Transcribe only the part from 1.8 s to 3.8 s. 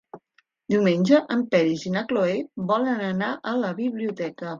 i na Cloè volen anar a la